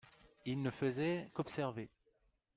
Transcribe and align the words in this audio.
il 0.47 0.63
ne 0.63 0.71
faisait 0.71 1.29
qu'observer. 1.35 1.87